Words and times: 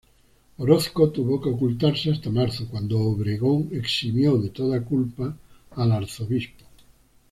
Orozco 0.57 1.11
tuvo 1.11 1.39
que 1.39 1.49
ocultarse 1.49 2.09
hasta 2.09 2.31
marzo, 2.31 2.67
cuando 2.67 2.97
Obregón 2.99 3.69
eximió 3.71 4.35
de 4.39 4.49
toda 4.49 4.83
culpa 4.83 5.37
al 5.75 5.91
arzobispo. 5.91 6.65